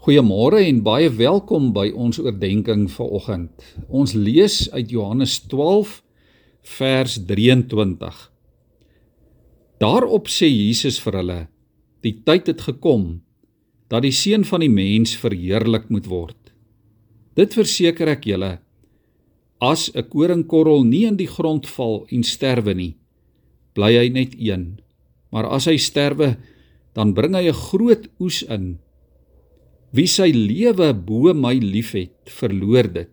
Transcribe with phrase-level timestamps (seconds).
[0.00, 3.66] Goeiemôre en baie welkom by ons oordeenking vir oggend.
[3.92, 5.98] Ons lees uit Johannes 12
[6.78, 8.22] vers 23.
[9.84, 11.38] Daarop sê Jesus vir hulle:
[12.00, 13.20] Die tyd het gekom
[13.92, 16.54] dat die seun van die mens verheerlik moet word.
[17.36, 18.56] Dit verseker ek julle,
[19.60, 22.96] as 'n koringkorrel nie in die grond val en sterwe nie,
[23.76, 24.80] bly hy net een.
[25.28, 26.38] Maar as hy sterwe,
[26.96, 28.80] dan bring hy 'n groot oes in.
[29.90, 33.12] Wie sy lewe bo my liefhet, verloor dit.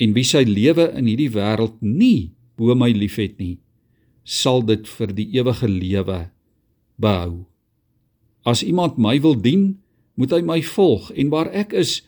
[0.00, 3.56] En wie sy lewe in hierdie wêreld nie bo my liefhet nie,
[4.24, 6.20] sal dit vir die ewige lewe
[7.00, 7.46] behou.
[8.44, 9.80] As iemand my wil dien,
[10.20, 12.00] moet hy my volg en waar ek is,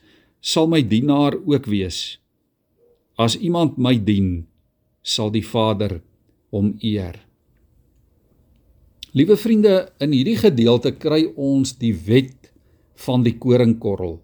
[0.44, 2.18] sal my dienaar ook wees.
[3.16, 4.44] As iemand my dien,
[5.00, 6.00] sal die Vader
[6.52, 7.16] hom eer.
[9.16, 12.51] Liewe vriende, in hierdie gedeelte kry ons die wet
[13.06, 14.20] van die koringkorrel.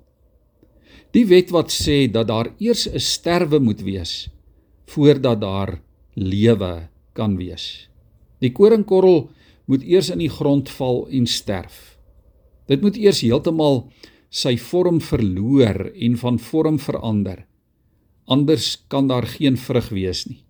[1.16, 4.28] Die wet wat sê dat daar eers 'n sterwe moet wees
[4.86, 5.80] voordat daar
[6.14, 7.88] lewe kan wees.
[8.40, 9.30] Die koringkorrel
[9.66, 11.98] moet eers in die grond val en sterf.
[12.66, 13.88] Dit moet eers heeltemal
[14.28, 17.46] sy vorm verloor en van vorm verander.
[18.28, 20.44] Anders kan daar geen vrug wees nie.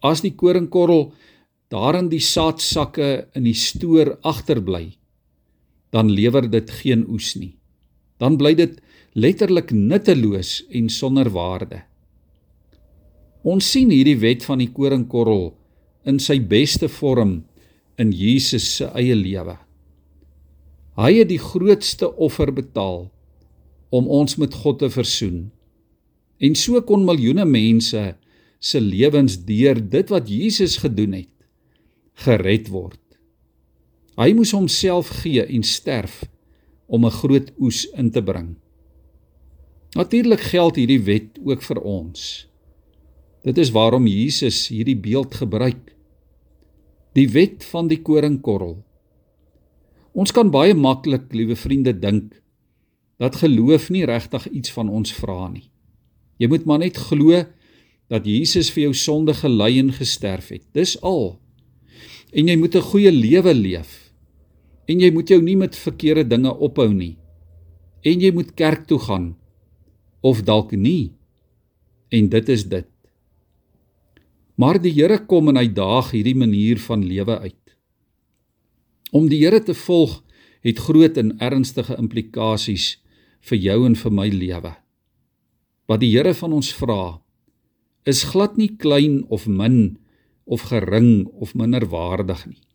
[0.00, 1.12] As die koringkorrel
[1.72, 4.99] daarin die saadsakke in die stoor agterbly,
[5.94, 7.54] dan lewer dit geen oes nie.
[8.20, 8.78] Dan bly dit
[9.12, 11.82] letterlik nutteloos en sonder waarde.
[13.42, 15.50] Ons sien hierdie wet van die koringkorrel
[16.08, 17.40] in sy beste vorm
[18.00, 19.56] in Jesus se eie lewe.
[21.00, 23.08] Hy het die grootste offer betaal
[23.90, 25.48] om ons met God te versoen.
[26.40, 28.02] En so kon miljoene mense
[28.60, 31.28] se lewens deur dit wat Jesus gedoen het
[32.20, 33.00] gered word.
[34.20, 36.26] Hy moes homself gee en sterf
[36.86, 38.56] om 'n groot oes in te bring.
[39.96, 42.46] Natuurlik geld hierdie wet ook vir ons.
[43.42, 45.96] Dit is waarom Jesus hierdie beeld gebruik.
[47.14, 48.84] Die wet van die koringkorrel.
[50.12, 52.42] Ons kan baie maklik, liewe vriende, dink
[53.16, 55.70] dat geloof nie regtig iets van ons vra nie.
[56.36, 57.44] Jy moet maar net glo
[58.08, 60.64] dat Jesus vir jou sonde gelei en gesterf het.
[60.72, 61.40] Dis al.
[62.32, 63.99] En jy moet 'n goeie lewe leef
[64.88, 67.16] en jy moet jou nie met verkeerde dinge ophou nie.
[68.06, 69.34] En jy moet kerk toe gaan
[70.20, 71.12] of dalk nie.
[72.10, 72.88] En dit is dit.
[74.60, 77.76] Maar die Here kom en hy daag hierdie manier van lewe uit.
[79.12, 80.20] Om die Here te volg
[80.66, 82.98] het groot en ernstige implikasies
[83.48, 84.74] vir jou en vir my lewe.
[85.88, 87.20] Wat die Here van ons vra
[88.08, 89.98] is glad nie klein of min
[90.44, 92.69] of gering of minderwaardig nie.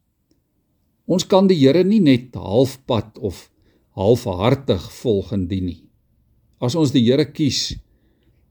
[1.06, 3.48] Ons kan die Here nie net halfpad of
[3.96, 5.82] halfhartig volg en dien nie.
[6.58, 7.76] As ons die Here kies,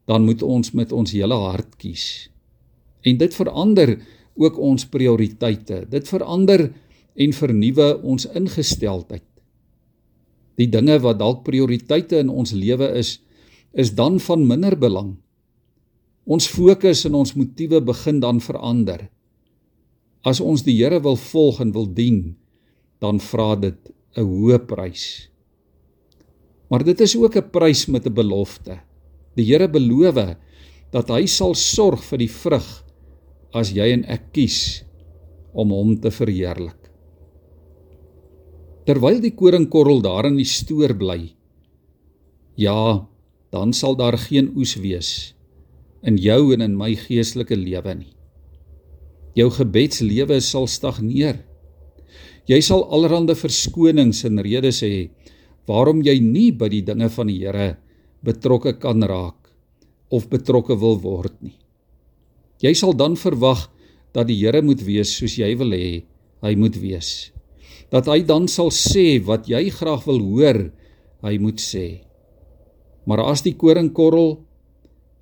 [0.07, 2.29] dan moet ons met ons hele hart kies.
[3.05, 3.97] En dit verander
[4.39, 5.83] ook ons prioriteite.
[5.89, 6.69] Dit verander
[7.15, 9.25] en vernuwe ons ingesteldheid.
[10.55, 13.17] Die dinge wat dalk prioriteite in ons lewe is,
[13.75, 15.17] is dan van minder belang.
[16.25, 19.09] Ons fokus en ons motiewe begin dan verander.
[20.25, 22.37] As ons die Here wil volg en wil dien,
[22.99, 23.77] dan vra dit
[24.15, 25.29] 'n hoë prys.
[26.69, 28.79] Maar dit is ook 'n prys met 'n belofte.
[29.35, 30.35] Die Here beloof
[30.91, 32.83] dat hy sal sorg vir die vrug
[33.53, 34.83] as jy en ek kies
[35.53, 36.91] om hom te verheerlik.
[38.85, 41.33] Terwyl die koringkorrel daar in die stoor bly,
[42.55, 43.07] ja,
[43.51, 45.35] dan sal daar geen oes wees
[46.05, 48.13] in jou en in my geestelike lewe nie.
[49.35, 51.41] Jou gebedslewe sal stagneer.
[52.49, 55.09] Jy sal allerhande verskonings en redes hê
[55.65, 57.75] waarom jy nie by die dinge van die Here
[58.25, 59.49] betrokke kan raak
[60.13, 61.57] of betrokke wil word nie.
[62.61, 63.65] Jy sal dan verwag
[64.13, 66.05] dat die Here moet wees soos jy wil hê
[66.45, 67.31] hy moet wees.
[67.89, 70.59] Dat hy dan sal sê wat jy graag wil hoor
[71.25, 72.05] hy moet sê.
[73.09, 74.37] Maar as die koringkorrel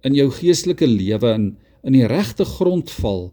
[0.04, 1.52] in jou geestelike lewe in
[1.84, 3.26] in die regte grond val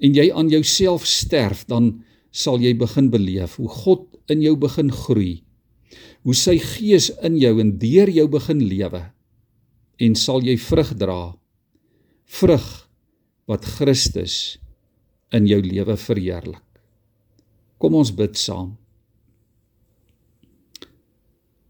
[0.00, 1.98] en jy aan jouself sterf dan
[2.38, 5.40] sal jy begin beleef hoe God in jou begin groei.
[6.22, 9.02] Hoe sy gees in jou en deur jou begin lewe
[9.98, 11.22] en sal jy vrug dra.
[12.38, 12.66] Vrug
[13.50, 14.58] wat Christus
[15.34, 16.62] in jou lewe verheerlik.
[17.78, 18.76] Kom ons bid saam.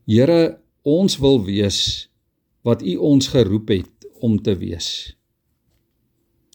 [0.09, 2.09] Here, ons wil wees
[2.65, 5.13] wat U ons geroep het om te wees.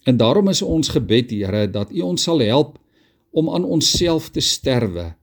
[0.09, 2.79] En daarom is ons gebed, Here, dat U ons sal help
[3.33, 5.13] om aan onsself te sterwe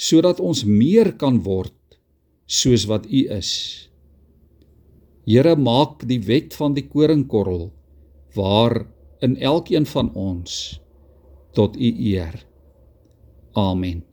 [0.00, 1.76] sodat ons meer kan word
[2.50, 3.50] soos wat U is.
[5.28, 7.68] Here maak die wet van die koringkorrel
[8.34, 8.86] waar
[9.20, 10.80] in elkeen van ons
[11.56, 12.40] tot U eer.
[13.52, 14.09] Amen.